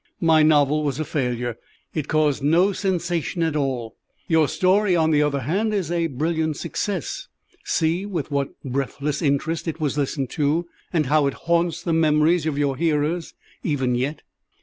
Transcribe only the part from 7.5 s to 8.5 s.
See with what